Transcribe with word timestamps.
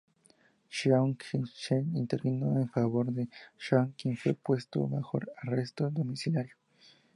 Chiang 0.75 1.11
Kai-shek 1.23 1.85
intervino 2.03 2.55
en 2.57 2.65
favor 2.67 3.11
de 3.11 3.29
Zhang, 3.63 3.91
quien 3.95 4.17
fue 4.17 4.33
puesto 4.33 4.87
bajo 4.87 5.19
arresto 5.43 5.91
domiciliario. 5.91 6.55